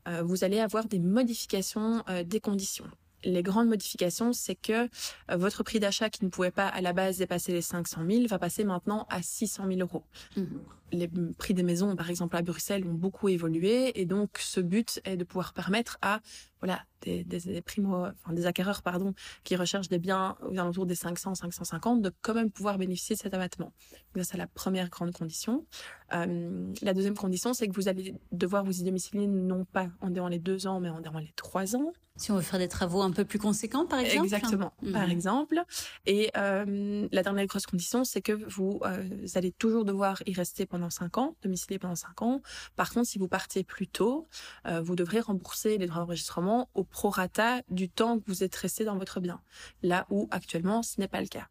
euh, 0.08 0.22
vous 0.24 0.44
allez 0.44 0.60
avoir 0.60 0.86
des 0.86 1.00
modifications 1.00 2.04
euh, 2.10 2.24
des 2.24 2.40
conditions. 2.40 2.86
Les 3.24 3.44
grandes 3.44 3.68
modifications, 3.68 4.34
c'est 4.34 4.56
que 4.56 4.84
euh, 4.84 4.88
votre 5.32 5.64
prix 5.64 5.80
d'achat 5.80 6.10
qui 6.10 6.26
ne 6.26 6.30
pouvait 6.30 6.52
pas 6.52 6.68
à 6.68 6.82
la 6.82 6.94
base 6.94 7.18
dépasser 7.18 7.52
les 7.52 7.62
500 7.62 8.02
000 8.10 8.28
va 8.28 8.40
passer 8.40 8.64
maintenant 8.64 9.08
à 9.10 9.22
600 9.22 9.68
000 9.68 9.80
euros. 9.80 10.04
Mhm. 10.36 10.60
Les 10.94 11.10
prix 11.38 11.54
des 11.54 11.64
maisons, 11.64 11.96
par 11.96 12.10
exemple 12.10 12.36
à 12.38 12.42
Bruxelles, 12.42 12.86
ont 12.88 12.94
beaucoup 12.94 13.28
évolué 13.28 14.00
et 14.00 14.06
donc 14.06 14.38
ce 14.40 14.62
but 14.62 15.02
est 15.06 15.18
de 15.18 15.24
pouvoir 15.24 15.52
permettre 15.54 15.98
à 16.02 16.22
voilà 16.62 16.80
des, 17.02 17.26
des, 17.26 17.40
des 17.40 17.62
primo, 17.62 18.06
enfin 18.06 18.32
des 18.32 18.46
acquéreurs 18.46 18.82
pardon, 18.84 19.14
qui 19.44 19.58
recherchent 19.58 19.90
des 19.90 20.00
biens 20.00 20.38
aux 20.44 20.54
alentours 20.54 20.86
des 20.86 20.96
500, 20.96 21.36
550, 21.36 22.02
de 22.02 22.12
quand 22.22 22.34
même 22.34 22.50
pouvoir 22.50 22.78
bénéficier 22.78 23.16
de 23.18 23.22
cet 23.22 23.34
abattement. 23.34 23.74
Donc 24.16 24.24
ça, 24.24 24.32
c'est 24.32 24.38
la 24.38 24.48
première 24.48 24.90
grande 24.90 25.12
condition. 25.12 25.66
Euh, 26.14 26.72
la 26.82 26.94
deuxième 26.94 27.16
condition, 27.18 27.54
c'est 27.54 27.68
que 27.68 27.74
vous 27.74 27.88
allez 27.90 28.16
devoir 28.32 28.64
vous 28.64 28.80
y 28.80 28.84
domicilier 28.84 29.28
non 29.28 29.66
pas 29.66 29.88
en 30.00 30.10
durant 30.10 30.30
les 30.30 30.40
deux 30.40 30.66
ans, 30.68 30.80
mais 30.80 30.90
en 30.90 31.02
durant 31.02 31.20
les 31.20 31.34
trois 31.36 31.76
ans. 31.76 31.92
Si 32.16 32.32
on 32.32 32.36
veut 32.36 32.42
faire 32.44 32.60
des 32.60 32.68
travaux 32.68 33.02
un 33.02 33.10
peu 33.12 33.26
plus 33.26 33.40
conséquents, 33.40 33.88
par 33.88 33.98
exemple 34.00 34.26
Exactement, 34.26 34.72
par 34.94 35.08
Mhm. 35.08 35.12
exemple. 35.12 35.64
Et 36.06 36.30
euh, 36.38 37.08
la 37.12 37.24
dernière 37.24 37.48
grosse 37.48 37.66
condition, 37.66 38.04
c'est 38.04 38.22
que 38.22 38.34
vous, 38.34 38.80
euh, 38.86 39.04
vous 39.24 39.36
allez 39.38 39.52
toujours 39.52 39.84
devoir 39.84 40.22
y 40.28 40.34
rester 40.34 40.68
pendant 40.68 40.83
cinq 40.90 41.18
ans, 41.18 41.36
domicilier 41.42 41.80
pendant 41.80 41.96
cinq 41.96 42.22
ans. 42.22 42.42
Par 42.76 42.92
contre, 42.92 43.08
si 43.08 43.20
vous 43.20 43.28
partez 43.28 43.64
plus 43.64 43.88
tôt, 43.88 44.28
euh, 44.68 44.82
vous 44.82 44.96
devrez 44.96 45.20
rembourser 45.20 45.78
les 45.78 45.88
droits 45.88 46.02
d'enregistrement 46.02 46.70
au 46.74 46.84
prorata 46.84 47.62
du 47.70 47.90
temps 47.90 48.20
que 48.20 48.26
vous 48.28 48.44
êtes 48.44 48.56
resté 48.56 48.86
dans 48.86 48.98
votre 48.98 49.20
bien. 49.20 49.42
Là 49.82 50.06
où 50.10 50.28
actuellement, 50.32 50.84
ce 50.84 51.00
n'est 51.00 51.08
pas 51.08 51.22
le 51.22 51.28
cas. 51.28 51.48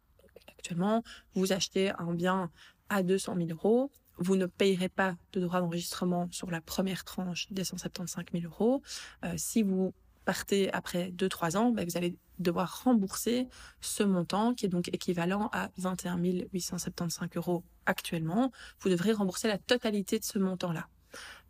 Actuellement, 0.47 1.03
vous 1.33 1.51
achetez 1.51 1.91
un 1.97 2.13
bien 2.13 2.51
à 2.89 3.03
200 3.03 3.35
000 3.35 3.49
euros. 3.49 3.91
Vous 4.17 4.35
ne 4.35 4.45
payerez 4.45 4.89
pas 4.89 5.15
de 5.33 5.41
droits 5.41 5.59
d'enregistrement 5.59 6.27
sur 6.31 6.51
la 6.51 6.61
première 6.61 7.03
tranche 7.03 7.51
des 7.51 7.63
175 7.63 8.25
000 8.31 8.45
euros. 8.45 8.81
Euh, 9.25 9.33
si 9.37 9.63
vous 9.63 9.93
partez 10.25 10.71
après 10.73 11.11
2-3 11.11 11.57
ans, 11.57 11.71
ben, 11.71 11.85
vous 11.85 11.97
allez 11.97 12.15
devoir 12.39 12.83
rembourser 12.83 13.47
ce 13.81 14.03
montant 14.03 14.53
qui 14.53 14.65
est 14.65 14.69
donc 14.69 14.89
équivalent 14.89 15.49
à 15.53 15.69
21 15.77 16.17
875 16.51 17.29
euros 17.35 17.63
actuellement. 17.85 18.51
Vous 18.79 18.89
devrez 18.89 19.13
rembourser 19.13 19.47
la 19.47 19.57
totalité 19.57 20.19
de 20.19 20.23
ce 20.23 20.39
montant-là. 20.39 20.87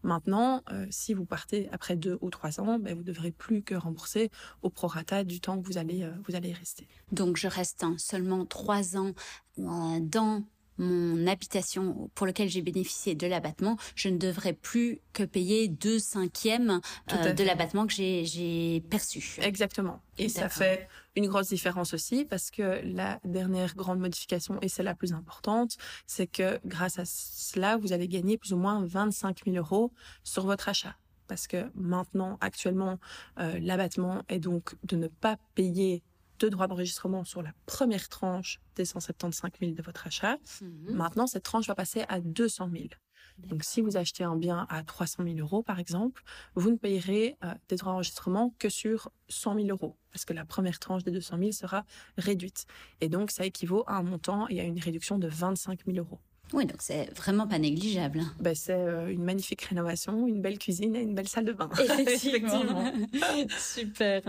Maintenant, 0.03 0.61
euh, 0.71 0.85
si 0.89 1.13
vous 1.13 1.23
partez 1.23 1.69
après 1.71 1.95
deux 1.95 2.17
ou 2.19 2.29
trois 2.29 2.59
ans, 2.59 2.77
ben, 2.77 2.93
vous 2.95 3.03
devrez 3.03 3.31
plus 3.31 3.63
que 3.63 3.73
rembourser 3.73 4.31
au 4.61 4.69
prorata 4.69 5.23
du 5.23 5.39
temps 5.39 5.61
que 5.61 5.65
vous 5.65 5.77
allez, 5.77 6.03
euh, 6.03 6.11
vous 6.27 6.35
allez 6.35 6.51
rester. 6.51 6.87
Donc 7.13 7.37
je 7.37 7.47
reste 7.47 7.83
hein, 7.83 7.95
seulement 7.97 8.45
trois 8.45 8.97
ans 8.97 9.13
euh, 9.59 9.99
dans 10.01 10.43
mon 10.77 11.27
habitation 11.27 12.09
pour 12.15 12.25
lequel 12.25 12.49
j'ai 12.49 12.61
bénéficié 12.61 13.15
de 13.15 13.27
l'abattement, 13.27 13.77
je 13.95 14.09
ne 14.09 14.17
devrais 14.17 14.53
plus 14.53 14.99
que 15.13 15.23
payer 15.23 15.67
deux 15.67 15.99
cinquièmes 15.99 16.81
euh, 17.11 17.33
de 17.33 17.43
l'abattement 17.43 17.85
que 17.87 17.93
j'ai- 17.93 18.83
perçu. 18.89 19.37
Exactement. 19.41 20.01
Et 20.17 20.29
ça 20.29 20.49
fait 20.49 20.87
une 21.15 21.27
grosse 21.27 21.49
différence 21.49 21.93
aussi 21.93 22.25
parce 22.25 22.49
que 22.51 22.81
la 22.83 23.19
dernière 23.23 23.75
grande 23.75 23.99
modification, 23.99 24.59
et 24.61 24.67
c'est 24.69 24.83
la 24.83 24.95
plus 24.95 25.13
importante, 25.13 25.77
c'est 26.07 26.27
que 26.27 26.59
grâce 26.65 26.99
à 26.99 27.03
cela, 27.05 27.77
vous 27.77 27.93
allez 27.93 28.07
gagner 28.07 28.37
plus 28.37 28.53
ou 28.53 28.57
moins 28.57 28.83
25 28.85 29.41
000 29.45 29.57
euros 29.57 29.91
sur 30.23 30.45
votre 30.45 30.69
achat. 30.69 30.95
Parce 31.27 31.47
que 31.47 31.71
maintenant, 31.75 32.37
actuellement, 32.41 32.99
euh, 33.39 33.57
l'abattement 33.61 34.23
est 34.29 34.39
donc 34.39 34.75
de 34.83 34.95
ne 34.97 35.07
pas 35.07 35.37
payer 35.55 36.03
deux 36.43 36.49
droits 36.49 36.67
d'enregistrement 36.67 37.23
sur 37.23 37.41
la 37.41 37.53
première 37.65 38.09
tranche 38.09 38.59
des 38.75 38.83
175 38.83 39.51
000 39.61 39.71
de 39.71 39.81
votre 39.81 40.07
achat. 40.07 40.37
Mhm. 40.61 40.93
Maintenant, 40.93 41.25
cette 41.25 41.43
tranche 41.43 41.67
va 41.67 41.75
passer 41.75 42.03
à 42.09 42.19
200 42.19 42.69
000. 42.69 42.83
Donc, 43.37 43.63
si 43.63 43.79
vous 43.79 43.95
achetez 43.95 44.25
un 44.25 44.35
bien 44.35 44.67
à 44.69 44.83
300 44.83 45.23
000 45.23 45.37
euros, 45.37 45.63
par 45.63 45.79
exemple, 45.79 46.21
vous 46.55 46.69
ne 46.69 46.75
payerez 46.75 47.37
euh, 47.45 47.53
des 47.69 47.77
droits 47.77 47.93
d'enregistrement 47.93 48.53
que 48.59 48.67
sur 48.67 49.09
100 49.29 49.55
000 49.55 49.67
euros, 49.69 49.97
parce 50.11 50.25
que 50.25 50.33
la 50.33 50.43
première 50.43 50.79
tranche 50.79 51.05
des 51.05 51.11
200 51.11 51.37
000 51.39 51.51
sera 51.53 51.85
réduite. 52.17 52.65
Et 52.99 53.07
donc, 53.07 53.31
ça 53.31 53.45
équivaut 53.45 53.85
à 53.87 53.95
un 53.95 54.03
montant 54.03 54.45
et 54.49 54.59
à 54.59 54.63
une 54.65 54.79
réduction 54.79 55.17
de 55.17 55.29
25 55.29 55.85
000 55.85 55.97
euros. 55.97 56.19
Oui, 56.53 56.67
donc 56.67 56.77
c'est 56.81 57.11
vraiment 57.15 57.47
pas 57.47 57.57
négligeable. 57.57 58.21
Ben, 58.39 58.53
c'est 58.53 58.73
euh, 58.73 59.11
une 59.11 59.23
magnifique 59.23 59.63
rénovation, 59.63 60.27
une 60.27 60.39
belle 60.39 60.59
cuisine 60.59 60.95
et 60.95 61.01
une 61.01 61.15
belle 61.15 61.27
salle 61.27 61.45
de 61.45 61.51
bain. 61.51 61.67
Effectivement. 61.79 62.91
Super. 63.57 64.21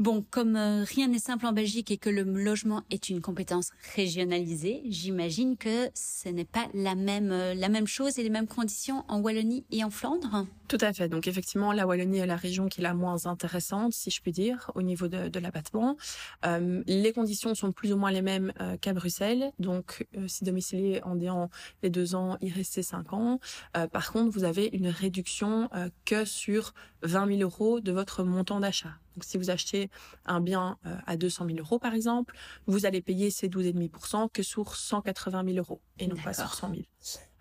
Bon, 0.00 0.24
comme 0.28 0.56
euh, 0.56 0.82
rien 0.82 1.06
n'est 1.06 1.20
simple 1.20 1.46
en 1.46 1.52
Belgique 1.52 1.92
et 1.92 1.98
que 1.98 2.10
le 2.10 2.22
logement 2.22 2.82
est 2.90 3.08
une 3.08 3.20
compétence 3.20 3.70
régionalisée, 3.94 4.82
j'imagine 4.86 5.56
que 5.56 5.88
ce 5.94 6.28
n'est 6.28 6.44
pas 6.44 6.66
la 6.74 6.96
même, 6.96 7.30
euh, 7.30 7.54
la 7.54 7.68
même 7.68 7.86
chose 7.86 8.18
et 8.18 8.24
les 8.24 8.30
mêmes 8.30 8.48
conditions 8.48 9.04
en 9.06 9.20
Wallonie 9.20 9.64
et 9.70 9.84
en 9.84 9.90
Flandre? 9.90 10.46
Tout 10.72 10.78
à 10.80 10.94
fait. 10.94 11.06
Donc 11.06 11.28
effectivement, 11.28 11.74
la 11.74 11.86
Wallonie 11.86 12.20
est 12.20 12.26
la 12.26 12.34
région 12.34 12.66
qui 12.66 12.80
est 12.80 12.82
la 12.82 12.94
moins 12.94 13.26
intéressante, 13.26 13.92
si 13.92 14.10
je 14.10 14.22
puis 14.22 14.32
dire, 14.32 14.70
au 14.74 14.80
niveau 14.80 15.06
de, 15.06 15.28
de 15.28 15.38
l'abattement. 15.38 15.98
Euh, 16.46 16.82
les 16.86 17.12
conditions 17.12 17.54
sont 17.54 17.72
plus 17.72 17.92
ou 17.92 17.98
moins 17.98 18.10
les 18.10 18.22
mêmes 18.22 18.54
euh, 18.58 18.78
qu'à 18.78 18.94
Bruxelles. 18.94 19.52
Donc 19.58 20.06
euh, 20.16 20.26
si 20.28 20.44
domicilié 20.44 21.02
en 21.02 21.14
déant 21.14 21.50
les 21.82 21.90
deux 21.90 22.14
ans, 22.14 22.38
il 22.40 22.54
restait 22.54 22.82
cinq 22.82 23.12
ans. 23.12 23.38
Euh, 23.76 23.86
par 23.86 24.12
contre, 24.12 24.30
vous 24.30 24.44
avez 24.44 24.70
une 24.72 24.88
réduction 24.88 25.68
euh, 25.74 25.90
que 26.06 26.24
sur 26.24 26.72
20 27.02 27.36
000 27.36 27.42
euros 27.42 27.80
de 27.80 27.92
votre 27.92 28.24
montant 28.24 28.58
d'achat. 28.58 28.94
Donc 29.14 29.24
si 29.24 29.36
vous 29.36 29.50
achetez 29.50 29.90
un 30.24 30.40
bien 30.40 30.78
euh, 30.86 30.96
à 31.06 31.16
200 31.16 31.46
000 31.46 31.58
euros, 31.58 31.78
par 31.78 31.94
exemple, 31.94 32.34
vous 32.66 32.86
allez 32.86 33.02
payer 33.02 33.30
ces 33.30 33.48
12,5% 33.48 34.30
que 34.32 34.42
sur 34.42 34.74
180 34.74 35.44
000 35.44 35.56
euros 35.58 35.80
et 35.98 36.06
non 36.06 36.16
pas 36.16 36.32
sur 36.32 36.44
D'accord. 36.44 36.54
100 36.54 36.70
000. 36.70 36.82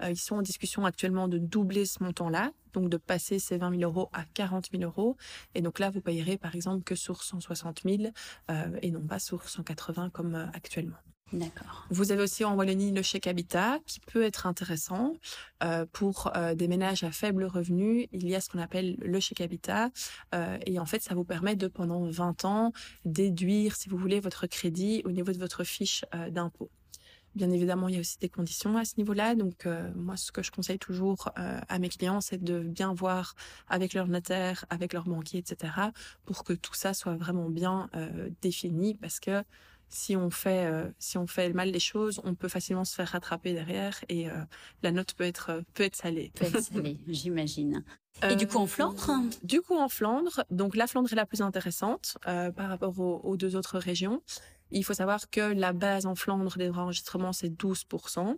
Euh, 0.02 0.12
ils 0.12 0.18
sont 0.18 0.36
en 0.36 0.42
discussion 0.42 0.86
actuellement 0.86 1.28
de 1.28 1.38
doubler 1.38 1.86
ce 1.86 2.04
montant-là, 2.04 2.52
donc 2.74 2.90
de 2.90 2.98
passer 2.98 3.40
ces 3.40 3.58
20 3.58 3.78
000 3.80 3.82
euros 3.84 4.10
à 4.14 4.26
40 4.34 4.70
000 4.72 4.84
euros. 4.84 5.18
Et 5.56 5.62
donc 5.62 5.80
là, 5.80 5.90
vous 5.90 6.02
payerez 6.02 6.38
par 6.38 6.56
exemple 6.56 6.84
que 6.84 6.96
sur 6.96 7.24
160 7.24 7.82
000 7.86 8.04
euh, 8.50 8.80
et 8.82 8.92
non 8.92 9.02
pas 9.02 9.20
sur 9.20 9.48
180 9.48 10.10
comme 10.10 10.36
euh, 10.36 10.46
actuellement. 10.54 10.98
D'accord. 11.34 11.88
Vous 11.90 12.12
avez 12.12 12.24
aussi 12.24 12.44
en 12.44 12.56
Wallonie 12.56 12.92
le 12.92 13.02
chèque 13.02 13.26
habitat 13.26 13.80
qui 13.86 14.02
peut 14.02 14.22
être 14.22 14.48
intéressant 14.48 15.14
euh, 15.64 15.86
pour 15.94 16.30
des 16.56 16.68
ménages 16.68 17.06
à 17.06 17.12
faible 17.12 17.46
revenu. 17.46 18.10
Il 18.12 18.28
y 18.28 18.36
a 18.36 18.42
ce 18.42 18.50
qu'on 18.50 18.60
appelle 18.60 18.98
le 19.00 19.20
chèque 19.22 19.40
habitat 19.40 19.92
et 20.66 20.78
en 20.78 20.86
fait 20.86 21.02
ça 21.02 21.16
vous 21.16 21.24
permet 21.24 21.56
de 21.56 21.70
pendant 21.70 22.04
20 22.04 22.44
ans 22.44 22.74
déduire 23.06 23.78
si 23.78 23.88
vous 23.88 23.96
voulez 23.96 24.20
votre 24.20 24.46
crédit 24.46 25.04
au 25.06 25.12
niveau 25.12 25.32
de 25.32 25.38
votre 25.38 25.64
fiche 25.64 26.04
d'impôt. 26.32 26.70
Bien 27.36 27.50
évidemment, 27.52 27.88
il 27.88 27.96
y 27.96 27.98
a 27.98 28.02
aussi 28.02 28.18
des 28.20 28.30
conditions 28.30 28.78
à 28.78 28.86
ce 28.86 28.96
niveau-là. 28.98 29.36
Donc, 29.36 29.66
euh, 29.66 29.90
moi, 29.96 30.18
ce 30.18 30.32
que 30.32 30.44
je 30.44 30.52
conseille 30.52 30.80
toujours 30.80 31.30
euh, 31.38 31.60
à 31.70 31.80
mes 31.80 31.90
clients, 31.90 32.22
c'est 32.22 32.44
de 32.44 32.60
bien 32.60 32.94
voir 32.94 33.36
avec 33.68 33.94
leur 33.94 34.08
notaire, 34.08 34.66
avec 34.70 34.94
leur 34.94 35.06
banquier, 35.06 35.40
etc., 35.40 35.74
pour 36.26 36.44
que 36.44 36.54
tout 36.54 36.74
ça 36.74 36.94
soit 36.94 37.16
vraiment 37.16 37.50
bien 37.50 37.90
euh, 37.96 38.30
défini, 38.42 38.96
parce 38.96 39.20
que 39.20 39.44
si 39.92 40.16
on 40.16 40.30
fait 40.30 40.66
euh, 40.66 40.90
si 41.00 41.18
on 41.18 41.28
fait 41.28 41.54
mal 41.54 41.70
les 41.70 41.80
choses, 41.80 42.22
on 42.24 42.34
peut 42.34 42.48
facilement 42.48 42.86
se 42.86 42.96
faire 42.96 43.10
rattraper 43.10 43.54
derrière 43.54 44.04
et 44.10 44.30
euh, 44.30 44.34
la 44.84 44.92
note 44.92 45.14
peut 45.14 45.26
être 45.26 45.50
euh, 45.52 45.62
peut 45.74 45.84
être 45.84 45.98
salée. 45.98 46.32
Peut 46.34 46.46
être 46.46 46.62
salé, 46.62 46.98
j'imagine. 47.08 47.84
Et 48.30 48.36
du 48.36 48.48
coup, 48.48 48.58
en 48.58 48.68
Flandre? 48.68 49.22
Du 49.44 49.62
coup, 49.62 49.76
en 49.76 49.90
Flandre, 49.90 50.44
donc 50.50 50.76
la 50.76 50.88
Flandre 50.88 51.12
est 51.12 51.16
la 51.16 51.26
plus 51.26 51.42
intéressante 51.42 52.18
euh, 52.28 52.52
par 52.52 52.70
rapport 52.70 52.98
aux, 53.00 53.20
aux 53.24 53.38
deux 53.38 53.56
autres 53.56 53.80
régions. 53.80 54.22
Il 54.72 54.84
faut 54.84 54.94
savoir 54.94 55.30
que 55.30 55.42
la 55.42 55.74
base 55.74 56.06
en 56.06 56.16
Flandre 56.16 56.58
des 56.58 56.68
droits 56.68 56.86
c'est 57.34 57.50
12%. 57.50 58.38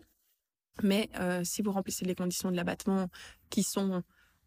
Mais 0.81 1.09
euh, 1.19 1.43
si 1.43 1.61
vous 1.61 1.71
remplissez 1.71 2.05
les 2.05 2.15
conditions 2.15 2.49
de 2.49 2.55
l'abattement 2.55 3.07
qui 3.49 3.63
sont 3.63 4.03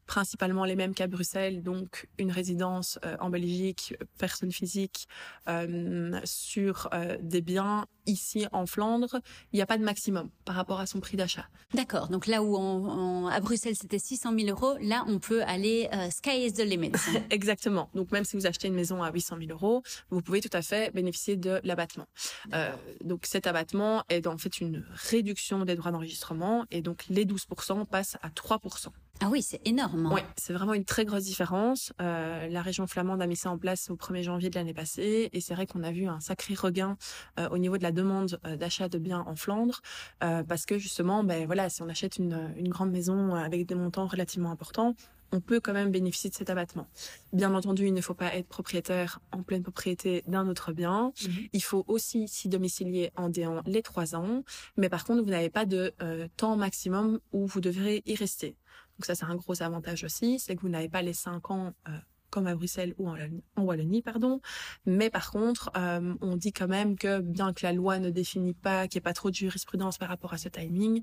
principalement 0.06 0.64
les 0.64 0.76
mêmes 0.76 0.94
qu'à 0.94 1.06
Bruxelles, 1.06 1.62
donc 1.62 2.08
une 2.18 2.30
résidence 2.30 2.98
euh, 3.04 3.16
en 3.20 3.30
Belgique, 3.30 3.94
personne 4.18 4.52
physique, 4.52 5.08
euh, 5.48 6.18
sur 6.25 6.88
euh, 6.94 7.16
des 7.20 7.40
biens 7.40 7.86
ici 8.06 8.46
en 8.52 8.66
Flandre, 8.66 9.20
il 9.52 9.56
n'y 9.56 9.62
a 9.62 9.66
pas 9.66 9.78
de 9.78 9.82
maximum 9.84 10.30
par 10.44 10.54
rapport 10.54 10.78
à 10.78 10.86
son 10.86 11.00
prix 11.00 11.16
d'achat. 11.16 11.46
D'accord. 11.75 12.06
Donc 12.08 12.28
là 12.28 12.42
où 12.44 12.56
on- 12.56 12.88
on- 12.88 13.26
à 13.26 13.40
Bruxelles 13.40 13.75
c'était 13.75 13.98
600 13.98 14.32
000 14.38 14.48
euros, 14.48 14.76
là 14.80 15.04
on 15.08 15.18
peut 15.18 15.42
aller 15.42 15.88
euh, 15.92 16.08
sky 16.10 16.46
is 16.46 16.52
the 16.52 16.60
limit. 16.60 16.92
Exactement. 17.30 17.90
Donc 17.94 18.12
même 18.12 18.25
si 18.25 18.36
vous 18.36 18.46
achetez 18.46 18.68
une 18.68 18.75
maison 18.75 19.02
à 19.02 19.10
800 19.12 19.36
000 19.40 19.50
euros, 19.50 19.82
vous 20.10 20.22
pouvez 20.22 20.40
tout 20.40 20.50
à 20.52 20.62
fait 20.62 20.92
bénéficier 20.94 21.36
de 21.36 21.60
l'abattement. 21.64 22.06
Euh, 22.54 22.70
donc 23.04 23.26
cet 23.26 23.48
abattement 23.48 24.04
est 24.08 24.26
en 24.28 24.38
fait 24.38 24.60
une 24.60 24.84
réduction 25.10 25.64
des 25.64 25.75
droits 25.75 25.90
d'enregistrement 25.90 26.64
et 26.70 26.82
donc 26.82 27.04
les 27.08 27.25
12% 27.25 27.86
passent 27.86 28.16
à 28.22 28.28
3%. 28.30 28.88
Ah 29.20 29.28
oui, 29.30 29.42
c'est 29.42 29.61
énorme. 29.66 30.11
Oui, 30.12 30.20
c'est 30.37 30.52
vraiment 30.52 30.75
une 30.75 30.85
très 30.85 31.04
grosse 31.04 31.25
différence. 31.25 31.92
Euh, 32.00 32.49
la 32.49 32.62
région 32.62 32.87
flamande 32.87 33.23
a 33.23 33.26
mis 33.26 33.37
ça 33.37 33.50
en 33.50 33.58
place 33.58 33.90
au 33.90 33.96
1er 33.96 34.23
janvier 34.23 34.50
de 34.50 34.56
l'année 34.56 34.75
passée 34.75 35.30
et 35.32 35.40
c'est 35.40 35.54
vrai 35.54 35.66
qu'on 35.66 35.82
a 35.82 35.90
vu 35.90 36.06
un 36.06 36.20
sacré 36.20 36.54
regain 36.54 36.96
euh, 37.38 37.49
au 37.49 37.58
niveau 37.58 37.78
de 37.78 37.82
la 37.82 37.92
demande 37.92 38.38
euh, 38.46 38.56
d'achat 38.56 38.88
de 38.88 38.99
biens 38.99 39.25
en 39.26 39.35
Flandre 39.35 39.80
euh, 40.23 40.42
parce 40.42 40.66
que 40.66 40.78
justement, 40.78 41.25
ben 41.25 41.46
voilà, 41.46 41.70
si 41.70 41.82
on 41.82 41.88
achète 41.88 42.18
une, 42.18 42.52
une 42.56 42.68
grande 42.68 42.90
maison 42.90 43.35
avec 43.35 43.66
des 43.66 43.75
montants 43.75 44.06
relativement 44.06 44.50
importants, 44.50 44.94
on 45.32 45.40
peut 45.40 45.61
quand 45.61 45.73
même 45.73 45.90
bénéficier 45.90 46.30
de 46.30 46.35
cet 46.35 46.50
abattement. 46.50 46.87
Bien 47.32 47.54
entendu, 47.54 47.87
il 47.87 47.94
ne 47.94 48.00
faut 48.00 48.14
pas 48.14 48.35
être 48.35 48.49
propriétaire 48.49 49.20
en 49.32 49.42
pleine 49.42 49.62
propriété 49.62 50.23
d'un 50.26 50.49
autre 50.49 50.73
bien. 50.73 51.12
Mhm. 51.23 51.49
Il 51.52 51.62
faut 51.62 51.85
aussi 51.88 52.28
s'y 52.28 52.49
domicilier 52.49 53.11
en 53.16 53.28
déant 53.28 53.62
les 53.66 53.82
trois 53.82 54.14
ans. 54.14 54.44
Mais 54.76 54.88
par 54.88 55.04
contre, 55.04 55.23
vous 55.23 55.30
n'avez 55.30 55.50
pas 55.50 55.66
de 55.66 55.92
euh, 56.02 56.28
temps 56.37 56.56
maximum 56.56 57.20
où 57.32 57.46
vous 57.46 57.61
devrez 57.61 58.02
y 58.06 58.14
rester. 58.14 58.56
Donc 58.98 59.04
ça, 59.04 59.14
c'est 59.14 59.24
un 59.24 59.34
gros 59.34 59.62
avantage 59.62 60.04
aussi, 60.04 60.38
c'est 60.38 60.56
que 60.56 60.62
vous 60.62 60.68
n'avez 60.68 60.88
pas 60.88 61.02
les 61.02 61.12
cinq 61.12 61.50
ans 61.50 61.72
euh, 61.88 61.92
comme 62.30 62.46
à 62.46 62.54
Bruxelles 62.54 62.94
ou 62.98 63.08
en 63.08 63.12
Wallonie, 63.12 63.44
en 63.56 63.62
Wallonie, 63.62 64.02
pardon. 64.02 64.40
Mais 64.84 65.10
par 65.10 65.30
contre, 65.30 65.70
euh, 65.76 66.14
on 66.20 66.36
dit 66.36 66.52
quand 66.52 66.68
même 66.68 66.96
que 66.96 67.20
bien 67.20 67.52
que 67.52 67.64
la 67.64 67.72
loi 67.72 67.98
ne 67.98 68.10
définit 68.10 68.54
pas, 68.54 68.88
qu'il 68.88 68.98
n'y 68.98 69.02
ait 69.02 69.08
pas 69.08 69.12
trop 69.12 69.30
de 69.30 69.34
jurisprudence 69.34 69.98
par 69.98 70.08
rapport 70.08 70.32
à 70.32 70.38
ce 70.38 70.48
timing, 70.48 71.02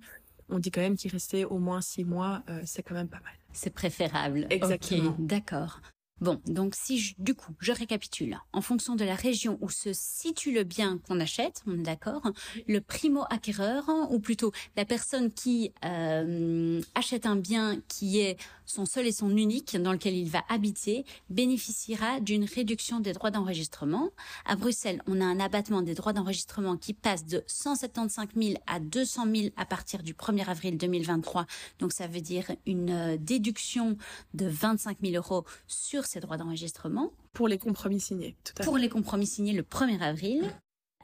on 0.49 0.59
dit 0.59 0.71
quand 0.71 0.81
même 0.81 0.95
qu'il 0.95 1.11
restait 1.11 1.45
au 1.45 1.57
moins 1.57 1.81
six 1.81 2.03
mois, 2.03 2.43
euh, 2.49 2.61
c'est 2.65 2.83
quand 2.83 2.95
même 2.95 3.07
pas 3.07 3.21
mal. 3.21 3.33
C'est 3.51 3.73
préférable. 3.73 4.47
Exactement. 4.49 5.15
D'accord. 5.19 5.79
Bon, 6.21 6.39
donc 6.45 6.73
si 6.75 6.99
je- 6.99 7.15
du 7.17 7.33
coup, 7.33 7.51
je 7.59 7.71
récapitule. 7.73 8.37
En 8.53 8.61
fonction 8.61 8.95
de 8.95 9.03
la 9.03 9.15
région 9.15 9.57
où 9.61 9.69
se 9.69 9.91
situe 9.93 10.53
le 10.53 10.63
bien 10.63 10.99
qu'on 10.99 11.19
achète, 11.19 11.61
on 11.67 11.73
est 11.73 11.83
d'accord, 11.83 12.21
le 12.67 12.79
primo-acquéreur, 12.79 13.89
ou 14.09 14.19
plutôt 14.19 14.53
la 14.77 14.85
personne 14.85 15.31
qui 15.33 15.73
euh, 15.83 16.81
achète 16.95 17.25
un 17.25 17.35
bien 17.35 17.81
qui 17.89 18.19
est 18.19 18.37
son 18.65 18.85
seul 18.85 19.05
et 19.07 19.11
son 19.11 19.35
unique, 19.35 19.75
dans 19.75 19.91
lequel 19.91 20.15
il 20.15 20.29
va 20.29 20.43
habiter, 20.47 21.03
bénéficiera 21.29 22.21
d'une 22.21 22.45
réduction 22.45 23.01
des 23.01 23.11
droits 23.11 23.31
d'enregistrement. 23.31 24.09
À 24.45 24.55
Bruxelles, 24.55 25.01
on 25.07 25.19
a 25.19 25.25
un 25.25 25.39
abattement 25.41 25.81
des 25.81 25.95
droits 25.95 26.13
d'enregistrement 26.13 26.77
qui 26.77 26.93
passe 26.93 27.25
de 27.25 27.43
175 27.47 28.27
000 28.37 28.53
à 28.67 28.79
200 28.79 29.25
000 29.35 29.47
à 29.57 29.65
partir 29.65 30.03
du 30.03 30.13
1er 30.13 30.47
avril 30.47 30.77
2023. 30.77 31.47
Donc 31.79 31.91
ça 31.91 32.07
veut 32.07 32.21
dire 32.21 32.49
une 32.65 32.91
euh, 32.91 33.17
déduction 33.19 33.97
de 34.35 34.45
25 34.45 34.99
000 35.03 35.15
euros 35.15 35.43
sur 35.67 36.02
ces 36.05 36.19
droits 36.19 36.37
d'enregistrement 36.37 37.11
Pour 37.33 37.47
les 37.47 37.57
compromis 37.57 37.99
signés, 37.99 38.35
tout 38.43 38.53
à 38.61 38.63
pour 38.65 38.77
les 38.77 38.89
compromis 38.89 39.27
signés 39.27 39.53
le 39.53 39.63
1er 39.63 40.01
avril. 40.01 40.43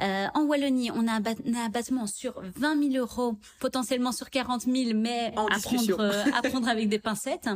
Euh, 0.02 0.28
en 0.34 0.44
Wallonie, 0.46 0.92
on 0.92 1.08
a 1.08 1.12
un, 1.14 1.20
abat- 1.20 1.42
un 1.46 1.66
abattement 1.66 2.08
sur 2.08 2.42
20 2.42 2.92
000 2.92 2.96
euros, 3.06 3.36
potentiellement 3.60 4.14
sur 4.14 4.30
40 4.30 4.62
000, 4.62 4.98
mais 4.98 5.34
En 5.36 5.48
à 5.48 5.60
prendre, 5.60 6.00
euh, 6.00 6.24
à 6.34 6.42
prendre 6.50 6.70
avec 6.70 6.88
des 6.88 7.00
pincettes. 7.00 7.50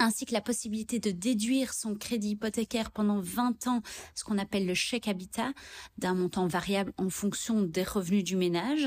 Ainsi 0.00 0.24
que 0.26 0.32
la 0.32 0.40
possibilité 0.40 1.00
de 1.00 1.10
déduire 1.10 1.74
son 1.74 1.96
crédit 1.96 2.30
hypothécaire 2.30 2.92
pendant 2.92 3.18
20 3.20 3.66
ans, 3.66 3.82
ce 4.14 4.22
qu'on 4.22 4.38
appelle 4.38 4.64
le 4.64 4.74
chèque 4.74 5.08
habitat, 5.08 5.52
d'un 5.96 6.14
montant 6.14 6.46
variable 6.46 6.92
en 6.98 7.10
fonction 7.10 7.62
des 7.62 7.82
revenus 7.82 8.22
du 8.22 8.36
ménage. 8.36 8.86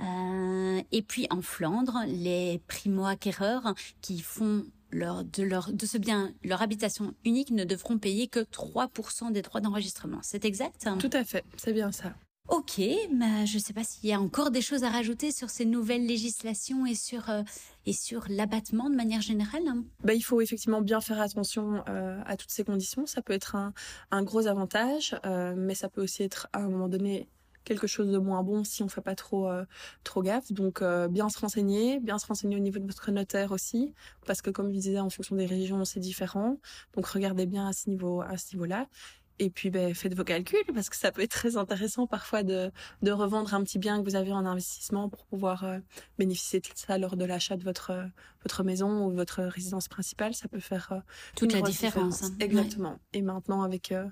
Euh, 0.00 0.82
et 0.90 1.02
puis 1.02 1.26
en 1.28 1.42
Flandre, 1.42 1.98
les 2.06 2.62
primo-acquéreurs 2.66 3.74
qui 4.00 4.20
font 4.20 4.64
leur, 4.90 5.24
de, 5.24 5.42
leur, 5.42 5.72
de 5.72 5.86
ce 5.86 5.98
bien 5.98 6.32
leur 6.42 6.62
habitation 6.62 7.14
unique 7.24 7.50
ne 7.50 7.64
devront 7.64 7.98
payer 7.98 8.28
que 8.28 8.40
3% 8.40 9.32
des 9.32 9.42
droits 9.42 9.60
d'enregistrement. 9.60 10.20
C'est 10.22 10.44
exact? 10.44 10.88
Tout 10.98 11.10
à 11.12 11.24
fait, 11.24 11.44
c'est 11.56 11.72
bien 11.72 11.92
ça. 11.92 12.14
Ok, 12.48 12.80
mais 13.12 13.44
je 13.44 13.58
ne 13.58 13.62
sais 13.62 13.74
pas 13.74 13.84
s'il 13.84 14.08
y 14.08 14.12
a 14.14 14.18
encore 14.18 14.50
des 14.50 14.62
choses 14.62 14.82
à 14.82 14.88
rajouter 14.88 15.32
sur 15.32 15.50
ces 15.50 15.66
nouvelles 15.66 16.06
législations 16.06 16.86
et 16.86 16.94
sur, 16.94 17.28
euh, 17.28 17.42
et 17.84 17.92
sur 17.92 18.24
l'abattement 18.30 18.88
de 18.88 18.94
manière 18.96 19.20
générale. 19.20 19.68
hein? 19.68 19.84
Bah, 20.02 20.14
il 20.14 20.22
faut 20.22 20.40
effectivement 20.40 20.80
bien 20.80 21.02
faire 21.02 21.20
attention 21.20 21.82
euh, 21.90 22.18
à 22.24 22.38
toutes 22.38 22.50
ces 22.50 22.64
conditions. 22.64 23.04
Ça 23.04 23.20
peut 23.20 23.34
être 23.34 23.54
un, 23.54 23.74
un 24.10 24.22
gros 24.22 24.46
avantage, 24.46 25.14
euh, 25.26 25.54
mais 25.58 25.74
ça 25.74 25.90
peut 25.90 26.02
aussi 26.02 26.22
être 26.22 26.48
à 26.54 26.60
un 26.60 26.70
moment 26.70 26.88
donné 26.88 27.28
quelque 27.68 27.86
chose 27.86 28.10
de 28.10 28.18
moins 28.18 28.42
bon 28.42 28.64
si 28.64 28.82
on 28.82 28.88
fait 28.88 29.02
pas 29.02 29.14
trop 29.14 29.48
euh, 29.48 29.64
trop 30.04 30.22
gaffe. 30.22 30.50
Donc 30.52 30.82
euh, 30.82 31.06
bien 31.08 31.28
se 31.28 31.38
renseigner, 31.38 32.00
bien 32.00 32.18
se 32.18 32.26
renseigner 32.26 32.56
au 32.56 32.60
niveau 32.60 32.78
de 32.78 32.86
votre 32.86 33.10
notaire 33.10 33.52
aussi, 33.52 33.94
parce 34.26 34.42
que 34.42 34.50
comme 34.50 34.68
je 34.68 34.74
disais, 34.74 34.98
en 34.98 35.10
fonction 35.10 35.36
des 35.36 35.46
régions, 35.46 35.84
c'est 35.84 36.00
différent. 36.00 36.58
Donc 36.94 37.06
regardez 37.06 37.46
bien 37.46 37.68
à 37.68 37.72
ce 37.72 37.90
niveau 37.90 38.22
à 38.22 38.36
ce 38.38 38.54
niveau-là. 38.54 38.88
Et 39.38 39.50
puis 39.50 39.70
ben, 39.70 39.94
faites 39.94 40.14
vos 40.14 40.24
calculs 40.24 40.58
parce 40.74 40.90
que 40.90 40.96
ça 40.96 41.12
peut 41.12 41.22
être 41.22 41.30
très 41.30 41.56
intéressant 41.56 42.06
parfois 42.06 42.42
de, 42.42 42.70
de 43.02 43.10
revendre 43.10 43.54
un 43.54 43.62
petit 43.62 43.78
bien 43.78 43.98
que 43.98 44.04
vous 44.08 44.16
avez 44.16 44.32
en 44.32 44.44
investissement 44.46 45.08
pour 45.08 45.24
pouvoir 45.26 45.64
euh, 45.64 45.78
bénéficier 46.18 46.60
de 46.60 46.66
ça 46.74 46.98
lors 46.98 47.16
de 47.16 47.24
l'achat 47.24 47.56
de 47.56 47.64
votre 47.64 47.92
votre 48.44 48.62
maison 48.62 49.06
ou 49.06 49.10
votre 49.12 49.42
résidence 49.42 49.88
principale. 49.88 50.32
Ça 50.34 50.48
peut 50.48 50.60
faire 50.60 50.88
euh, 50.92 51.00
toute 51.36 51.52
la 51.52 51.60
différence. 51.60 52.22
Hein. 52.22 52.36
Exactement. 52.40 52.98
Et 53.12 53.22
maintenant 53.22 53.62
avec 53.62 53.92
euh, 53.92 54.06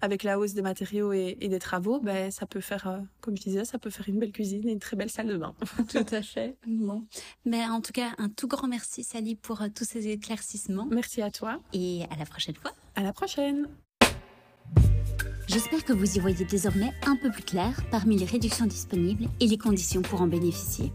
avec 0.00 0.22
la 0.22 0.38
hausse 0.38 0.54
des 0.54 0.62
matériaux 0.62 1.12
et, 1.12 1.36
et, 1.40 1.48
des 1.48 1.58
travaux, 1.58 2.00
ben 2.00 2.30
ça 2.30 2.46
peut 2.46 2.60
faire, 2.60 3.02
comme 3.20 3.36
je 3.36 3.42
disais, 3.42 3.64
ça 3.64 3.78
peut 3.78 3.90
faire 3.90 4.08
une 4.08 4.18
belle 4.18 4.32
cuisine 4.32 4.66
et 4.66 4.72
une 4.72 4.78
très 4.78 4.96
belle 4.96 5.10
salle 5.10 5.28
de 5.28 5.36
bain. 5.36 5.54
Tout 5.90 6.06
à 6.10 6.22
fait. 6.22 6.56
Bon. 6.66 7.06
Mais 7.44 7.66
en 7.66 7.80
tout 7.80 7.92
cas, 7.92 8.14
un 8.18 8.30
tout 8.30 8.48
grand 8.48 8.68
merci 8.68 9.04
Sally 9.04 9.36
pour 9.36 9.62
tous 9.74 9.84
ces 9.84 10.08
éclaircissements. 10.08 10.86
Merci 10.90 11.20
à 11.20 11.30
toi. 11.30 11.60
Et 11.72 12.04
à 12.10 12.16
la 12.16 12.24
prochaine 12.24 12.54
fois. 12.54 12.72
À 12.94 13.02
la 13.02 13.12
prochaine. 13.12 13.68
J'espère 15.52 15.84
que 15.84 15.92
vous 15.92 16.16
y 16.16 16.20
voyez 16.20 16.44
désormais 16.44 16.92
un 17.04 17.16
peu 17.16 17.28
plus 17.28 17.42
clair 17.42 17.74
parmi 17.90 18.16
les 18.16 18.24
réductions 18.24 18.66
disponibles 18.66 19.26
et 19.40 19.48
les 19.48 19.58
conditions 19.58 20.00
pour 20.00 20.22
en 20.22 20.28
bénéficier. 20.28 20.92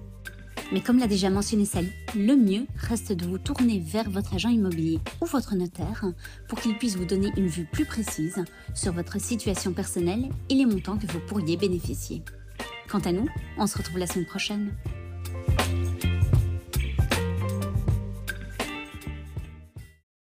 Mais 0.72 0.80
comme 0.80 0.98
l'a 0.98 1.08
déjà 1.08 1.30
mentionné 1.30 1.66
Sally, 1.66 1.92
le 2.16 2.38
mieux 2.38 2.66
reste 2.78 3.12
de 3.12 3.26
vous 3.26 3.38
tourner 3.38 3.80
vers 3.86 4.10
votre 4.10 4.34
agent 4.34 4.48
immobilier 4.48 5.00
ou 5.22 5.26
votre 5.26 5.56
notaire 5.56 6.06
pour 6.48 6.62
qu'il 6.62 6.78
puisse 6.78 6.96
vous 6.96 7.04
donner 7.04 7.34
une 7.36 7.48
vue 7.48 7.68
plus 7.70 7.84
précise 7.84 8.46
sur 8.74 8.94
votre 8.94 9.20
situation 9.20 9.74
personnelle 9.74 10.30
et 10.50 10.54
les 10.54 10.66
montants 10.66 10.98
que 10.98 11.08
vous 11.08 11.20
pourriez 11.28 11.58
bénéficier. 11.58 12.24
Quant 12.88 13.00
à 13.00 13.12
nous, 13.12 13.28
on 13.58 13.68
se 13.68 13.78
retrouve 13.78 13.98
la 13.98 14.08
semaine 14.08 14.26
prochaine. 14.26 14.72